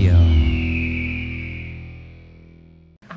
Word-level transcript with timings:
Radio. 0.00 0.16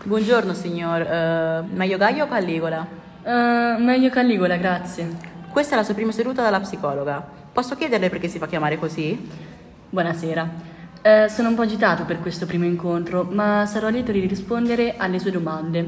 Buongiorno 0.03 0.53
signor, 0.53 1.01
uh, 1.01 1.75
meglio 1.75 1.97
Gaio 1.97 2.25
o 2.25 2.27
Calligola? 2.27 2.85
Uh, 3.23 3.81
meglio 3.81 4.09
Calligola, 4.09 4.57
grazie. 4.57 5.07
Questa 5.49 5.75
è 5.75 5.77
la 5.77 5.83
sua 5.83 5.93
prima 5.93 6.11
seduta 6.11 6.41
dalla 6.41 6.59
psicologa. 6.59 7.25
Posso 7.53 7.75
chiederle 7.75 8.09
perché 8.09 8.27
si 8.27 8.37
fa 8.37 8.47
chiamare 8.47 8.77
così? 8.77 9.29
Buonasera. 9.89 10.49
Uh, 11.03 11.29
sono 11.29 11.49
un 11.49 11.55
po' 11.55 11.61
agitato 11.61 12.03
per 12.03 12.19
questo 12.19 12.45
primo 12.45 12.65
incontro, 12.65 13.23
ma 13.31 13.65
sarò 13.65 13.87
lieto 13.87 14.11
di 14.11 14.25
rispondere 14.25 14.95
alle 14.97 15.19
sue 15.19 15.31
domande. 15.31 15.87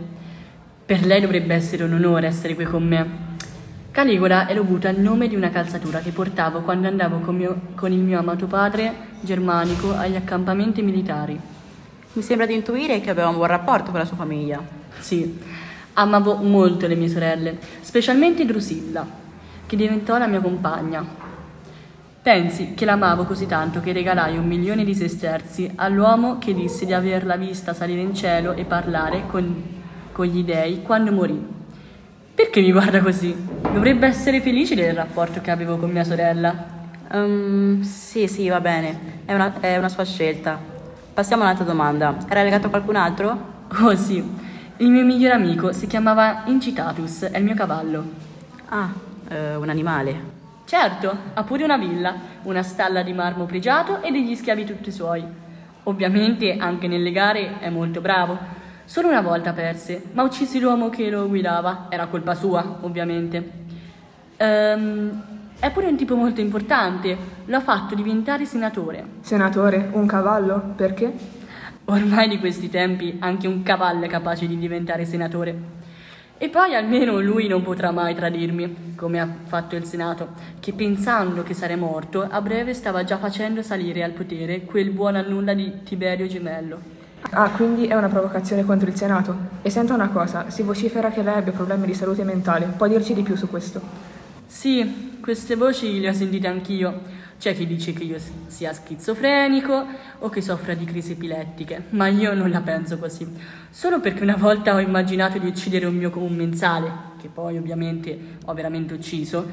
Per 0.85 1.05
lei 1.05 1.20
dovrebbe 1.20 1.55
essere 1.55 1.84
un 1.84 1.93
onore 1.93 2.27
essere 2.27 2.55
qui 2.55 2.63
con 2.63 2.84
me. 2.84 3.34
Caligola 3.91 4.45
è 4.45 4.53
dovuta 4.53 4.88
al 4.88 4.98
nome 4.98 5.27
di 5.27 5.35
una 5.35 5.49
calzatura 5.49 5.99
che 5.99 6.12
portavo 6.12 6.62
quando 6.62 6.88
andavo 6.88 7.20
con, 7.20 7.35
mio, 7.35 7.62
con 7.75 7.91
il 7.91 7.99
mio 7.99 8.20
amato 8.20 8.45
padre 8.45 9.13
germanico 9.25 9.93
agli 9.93 10.15
accampamenti 10.15 10.81
militari. 10.81 11.38
Mi 12.13 12.21
sembra 12.21 12.45
di 12.45 12.53
intuire 12.53 13.02
che 13.02 13.09
aveva 13.09 13.27
un 13.27 13.35
buon 13.35 13.47
rapporto 13.47 13.91
con 13.91 13.99
la 13.99 14.05
sua 14.05 14.16
famiglia. 14.16 14.61
Sì, 14.99 15.38
amavo 15.93 16.35
molto 16.35 16.88
le 16.88 16.95
mie 16.95 17.09
sorelle, 17.09 17.57
specialmente 17.81 18.45
Drusilla, 18.45 19.05
che 19.66 19.75
diventò 19.75 20.17
la 20.17 20.27
mia 20.27 20.39
compagna. 20.39 21.05
Pensi 22.21 22.73
che 22.73 22.85
l'amavo 22.85 23.25
così 23.25 23.45
tanto 23.45 23.81
che 23.81 23.91
regalai 23.91 24.38
un 24.38 24.47
milione 24.47 24.83
di 24.83 24.95
sesterzi 24.95 25.69
all'uomo 25.75 26.38
che 26.39 26.53
disse 26.53 26.85
di 26.85 26.94
averla 26.94 27.35
vista 27.35 27.73
salire 27.73 28.02
in 28.02 28.16
cielo 28.16 28.53
e 28.53 28.66
parlare 28.66 29.25
con, 29.27 29.63
con 30.11 30.25
gli 30.25 30.44
dei 30.44 30.81
quando 30.81 31.11
morì. 31.11 31.39
Perché 32.33 32.61
mi 32.61 32.71
guarda 32.71 33.02
così? 33.02 33.35
Dovrebbe 33.61 34.07
essere 34.07 34.41
felice 34.41 34.75
del 34.75 34.94
rapporto 34.94 35.39
che 35.41 35.52
avevo 35.52 35.78
con 35.78 35.91
mia 35.91 36.03
sorella. 36.03 36.75
Ehm, 37.11 37.81
sì, 37.81 38.28
sì, 38.28 38.48
va 38.50 38.59
bene. 38.61 39.23
È 39.25 39.34
una, 39.34 39.59
è 39.59 39.78
una 39.78 39.89
sua 39.89 40.06
scelta. 40.06 40.59
Passiamo 41.14 41.44
a 41.44 41.45
un'altra 41.45 41.66
domanda. 41.66 42.17
Era 42.28 42.44
legato 42.44 42.67
a 42.67 42.70
qualcun 42.70 42.95
altro? 42.95 43.53
Oh 43.81 43.95
sì, 43.95 44.23
il 44.78 44.89
mio 44.89 45.03
migliore 45.03 45.34
amico 45.34 45.72
si 45.73 45.88
chiamava 45.88 46.44
Incitatus, 46.45 47.23
è 47.23 47.38
il 47.39 47.44
mio 47.44 47.56
cavallo. 47.56 48.03
Ah, 48.70 48.94
eh, 49.28 49.56
un 49.56 49.70
animale. 49.70 50.34
Certo, 50.66 51.17
ha 51.34 51.44
pure 51.44 51.64
una 51.64 51.78
villa, 51.78 52.14
una 52.44 52.62
stalla 52.62 53.02
di 53.02 53.12
marmo 53.12 53.45
pregiato 53.45 54.02
e 54.02 54.12
degli 54.12 54.36
schiavi 54.36 54.66
tutti 54.66 54.92
suoi. 54.92 55.23
Ovviamente 55.84 56.58
anche 56.58 56.88
nelle 56.88 57.12
gare 57.12 57.59
è 57.59 57.69
molto 57.69 58.02
bravo. 58.02 58.38
Solo 58.86 59.08
una 59.08 59.22
volta 59.22 59.52
perse, 59.52 60.03
ma 60.14 60.23
uccisi 60.23 60.59
l'uomo 60.59 60.90
che 60.90 61.09
lo 61.09 61.28
guidava. 61.28 61.88
Era 61.90 62.06
colpa 62.06 62.36
sua, 62.36 62.78
ovviamente. 62.81 63.52
Ehm, 64.38 65.22
è 65.59 65.72
pure 65.72 65.88
un 65.88 65.95
tipo 65.95 66.16
molto 66.16 66.42
importante. 66.42 67.17
L'ha 67.45 67.61
fatto 67.61 67.95
diventare 67.95 68.45
senatore. 68.45 69.06
Senatore, 69.22 69.89
un 69.94 70.06
cavallo? 70.06 70.73
Perché? 70.75 71.12
Ormai 71.86 72.28
di 72.28 72.39
questi 72.39 72.70
tempi 72.70 73.17
anche 73.20 73.47
un 73.47 73.64
cavallo 73.64 74.06
è 74.06 74.08
capace 74.08 74.47
di 74.47 74.58
diventare 74.58 75.06
senatore. 75.06 75.84
E 76.38 76.50
poi 76.50 76.75
almeno 76.75 77.22
lui 77.22 77.47
non 77.47 77.64
potrà 77.64 77.92
mai 77.92 78.14
tradirmi, 78.14 78.95
come 78.95 79.22
ha 79.22 79.30
fatto 79.45 79.78
il 79.78 79.86
Senato, 79.86 80.30
che 80.59 80.73
pensando 80.73 81.44
che 81.44 81.53
sarei 81.53 81.78
morto, 81.78 82.28
a 82.30 82.42
breve 82.42 82.73
stava 82.73 83.06
già 83.06 83.17
facendo 83.17 83.62
salire 83.62 84.03
al 84.03 84.12
potere 84.12 84.64
quel 84.64 84.90
buon 84.90 85.16
a 85.16 85.22
nulla 85.22 85.53
di 85.53 85.84
Tiberio 85.84 86.28
Gemello. 86.28 86.94
Ah, 87.30 87.50
quindi 87.52 87.88
è 87.88 87.95
una 87.95 88.09
provocazione 88.09 88.66
contro 88.66 88.90
il 88.90 88.95
Senato. 88.95 89.36
E 89.62 89.69
senta 89.69 89.94
una 89.94 90.09
cosa, 90.09 90.50
si 90.50 90.62
vocifera 90.62 91.09
che 91.09 91.23
lei 91.23 91.38
abbia 91.38 91.53
problemi 91.53 91.86
di 91.86 91.94
salute 91.94 92.23
mentale. 92.25 92.66
Può 92.75 92.88
dirci 92.88 93.14
di 93.14 93.22
più 93.22 93.36
su 93.38 93.47
questo? 93.47 93.81
Sì, 94.45 95.14
queste 95.26 95.56
voci 95.56 96.00
le 96.00 96.09
ho 96.09 96.14
sentite 96.14 96.45
anch'io. 96.45 97.02
C'è 97.40 97.56
chi 97.56 97.66
dice 97.66 97.94
che 97.94 98.04
io 98.04 98.20
sia 98.45 98.72
schizofrenico 98.73 99.84
o 100.19 100.30
che 100.30 100.40
soffra 100.40 100.75
di 100.75 100.86
crisi 100.86 101.13
epilettiche, 101.13 101.86
ma 101.90 102.06
io 102.06 102.36
non 102.36 102.52
la 102.52 102.62
penso 102.62 103.00
così. 103.00 103.28
Solo 103.72 104.00
perché 104.00 104.22
una 104.22 104.35
volta 104.35 104.75
ho 104.75 104.80
immaginato 104.80 105.40
di 105.40 105.47
uccidere 105.47 105.88
un 105.88 105.96
mio 105.96 106.12
commensale, 106.12 106.91
che 107.19 107.28
poi 107.28 107.58
ovviamente 107.58 108.38
ho 108.46 108.53
veramente 108.53 108.94
ucciso, 108.94 109.50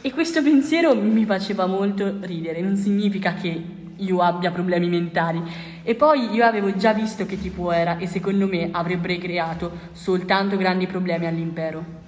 e 0.00 0.12
questo 0.12 0.40
pensiero 0.40 0.94
mi 0.94 1.24
faceva 1.24 1.66
molto 1.66 2.18
ridere. 2.20 2.60
Non 2.60 2.76
significa 2.76 3.34
che 3.34 3.60
io 3.96 4.20
abbia 4.20 4.52
problemi 4.52 4.88
mentali. 4.88 5.42
E 5.82 5.96
poi 5.96 6.32
io 6.32 6.44
avevo 6.44 6.76
già 6.76 6.92
visto 6.92 7.26
che 7.26 7.40
tipo 7.40 7.72
era 7.72 7.98
e 7.98 8.06
secondo 8.06 8.46
me 8.46 8.68
avrebbe 8.70 9.18
creato 9.18 9.90
soltanto 9.90 10.56
grandi 10.56 10.86
problemi 10.86 11.26
all'impero. 11.26 12.01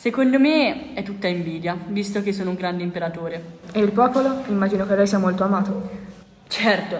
Secondo 0.00 0.38
me 0.38 0.94
è 0.94 1.02
tutta 1.02 1.28
invidia, 1.28 1.76
visto 1.88 2.22
che 2.22 2.32
sono 2.32 2.48
un 2.48 2.56
grande 2.56 2.82
imperatore. 2.82 3.58
E 3.70 3.80
il 3.80 3.92
popolo? 3.92 4.44
Immagino 4.46 4.86
che 4.86 4.96
lei 4.96 5.06
sia 5.06 5.18
molto 5.18 5.44
amato. 5.44 5.90
Certo, 6.48 6.98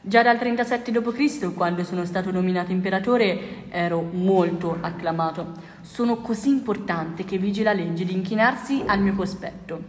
già 0.00 0.22
dal 0.22 0.38
37 0.38 0.92
d.C., 0.92 1.52
quando 1.52 1.82
sono 1.82 2.04
stato 2.04 2.30
nominato 2.30 2.70
imperatore, 2.70 3.68
ero 3.68 4.00
molto 4.12 4.78
acclamato. 4.80 5.54
Sono 5.80 6.18
così 6.18 6.50
importante 6.50 7.24
che 7.24 7.36
vige 7.36 7.64
la 7.64 7.72
legge 7.72 8.04
di 8.04 8.12
inchinarsi 8.12 8.84
al 8.86 9.00
mio 9.00 9.16
cospetto. 9.16 9.82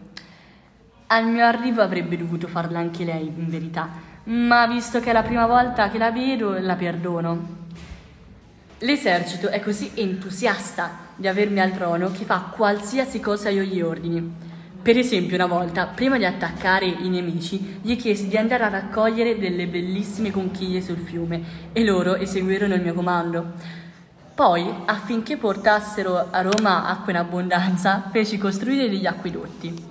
Al 1.05 1.27
mio 1.27 1.45
arrivo 1.45 1.83
avrebbe 1.83 2.17
dovuto 2.17 2.47
farla 2.47 2.79
anche 2.79 3.03
lei, 3.03 3.27
in 3.27 3.49
verità, 3.49 3.87
ma 4.23 4.65
visto 4.65 4.99
che 4.99 5.11
è 5.11 5.13
la 5.13 5.21
prima 5.21 5.45
volta 5.45 5.89
che 5.91 5.99
la 5.99 6.09
vedo, 6.09 6.57
la 6.57 6.75
perdono. 6.75 7.60
L'esercito 8.83 9.49
è 9.49 9.59
così 9.59 9.91
entusiasta 9.93 11.09
di 11.15 11.27
avermi 11.27 11.59
al 11.59 11.71
trono 11.71 12.09
che 12.11 12.25
fa 12.25 12.51
qualsiasi 12.51 13.19
cosa 13.19 13.49
io 13.49 13.61
gli 13.61 13.79
ordini. 13.79 14.33
Per 14.81 14.97
esempio, 14.97 15.35
una 15.35 15.45
volta, 15.45 15.85
prima 15.85 16.17
di 16.17 16.25
attaccare 16.25 16.87
i 16.87 17.07
nemici, 17.07 17.77
gli 17.83 17.95
chiesi 17.95 18.27
di 18.27 18.37
andare 18.37 18.63
a 18.63 18.69
raccogliere 18.69 19.37
delle 19.37 19.67
bellissime 19.67 20.31
conchiglie 20.31 20.81
sul 20.81 20.97
fiume 20.97 21.69
e 21.73 21.83
loro 21.83 22.15
eseguirono 22.15 22.73
il 22.73 22.81
mio 22.81 22.95
comando. 22.95 23.51
Poi, 24.33 24.67
affinché 24.85 25.37
portassero 25.37 26.29
a 26.31 26.41
Roma 26.41 26.87
acqua 26.87 27.11
in 27.11 27.19
abbondanza, 27.19 28.09
feci 28.11 28.39
costruire 28.39 28.89
degli 28.89 29.05
acquedotti. 29.05 29.89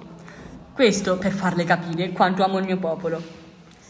Questo 0.73 1.17
per 1.17 1.31
farle 1.31 1.63
capire 1.63 2.11
quanto 2.11 2.43
amo 2.43 2.59
il 2.59 2.65
mio 2.65 2.79
popolo. 2.79 3.23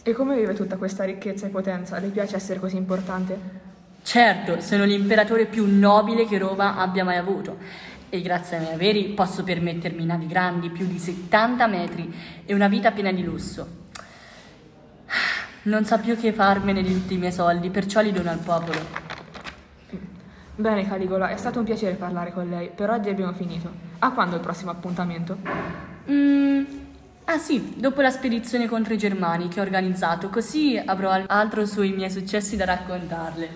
E 0.02 0.12
come 0.12 0.36
vive 0.36 0.52
tutta 0.52 0.76
questa 0.76 1.04
ricchezza 1.04 1.46
e 1.46 1.48
potenza? 1.48 1.98
Le 1.98 2.08
piace 2.08 2.36
essere 2.36 2.60
così 2.60 2.76
importante? 2.76 3.69
Certo, 4.02 4.60
sono 4.60 4.84
l'imperatore 4.84 5.46
più 5.46 5.66
nobile 5.66 6.26
che 6.26 6.38
Roma 6.38 6.76
abbia 6.76 7.04
mai 7.04 7.16
avuto 7.16 7.58
e 8.08 8.20
grazie 8.22 8.56
ai 8.56 8.62
miei 8.62 8.74
averi 8.74 9.04
posso 9.10 9.44
permettermi 9.44 10.04
navi 10.04 10.26
grandi, 10.26 10.68
più 10.70 10.86
di 10.86 10.98
70 10.98 11.66
metri 11.68 12.12
e 12.44 12.52
una 12.52 12.66
vita 12.68 12.90
piena 12.90 13.12
di 13.12 13.22
lusso. 13.22 13.78
Non 15.62 15.84
so 15.84 15.98
più 15.98 16.16
che 16.18 16.32
farmene 16.32 16.82
di 16.82 16.92
tutti 16.92 17.14
i 17.14 17.18
miei 17.18 17.32
soldi, 17.32 17.70
perciò 17.70 18.00
li 18.00 18.12
dono 18.12 18.30
al 18.30 18.38
popolo. 18.38 19.08
Bene, 20.56 20.86
Caligola, 20.86 21.28
è 21.28 21.36
stato 21.36 21.58
un 21.58 21.64
piacere 21.64 21.94
parlare 21.94 22.32
con 22.32 22.48
lei. 22.48 22.70
Per 22.74 22.90
oggi 22.90 23.08
abbiamo 23.08 23.32
finito. 23.32 23.70
A 24.00 24.10
quando 24.12 24.36
il 24.36 24.42
prossimo 24.42 24.70
appuntamento? 24.70 25.36
Mm, 26.10 26.62
ah 27.24 27.38
sì, 27.38 27.74
dopo 27.76 28.00
la 28.00 28.10
spedizione 28.10 28.66
contro 28.66 28.92
i 28.92 28.98
germani 28.98 29.48
che 29.48 29.60
ho 29.60 29.62
organizzato, 29.62 30.28
così 30.28 30.80
avrò 30.84 31.10
al- 31.10 31.24
altro 31.28 31.64
sui 31.64 31.92
miei 31.92 32.10
successi 32.10 32.56
da 32.56 32.64
raccontarle. 32.64 33.50